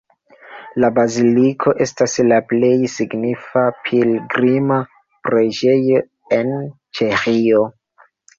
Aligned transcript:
La 0.83 0.87
baziliko 0.93 1.73
estas 1.85 2.15
la 2.31 2.39
plej 2.53 2.71
signifa 2.93 3.67
pilgrima 3.89 4.79
preĝejo 5.29 6.01
en 6.41 6.51
Ĉeĥio. 7.01 7.63